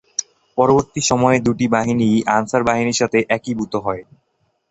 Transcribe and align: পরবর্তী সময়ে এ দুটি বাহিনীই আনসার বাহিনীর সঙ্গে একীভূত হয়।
পরবর্তী 0.57 1.01
সময়ে 1.09 1.37
এ 1.39 1.45
দুটি 1.47 1.65
বাহিনীই 1.75 2.25
আনসার 2.35 2.61
বাহিনীর 2.69 2.99
সঙ্গে 3.01 3.19
একীভূত 3.35 3.73
হয়। 3.85 4.03